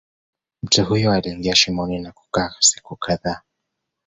[0.63, 3.41] Mtu huyo aliingia shimoni na kukaa siku kadhaa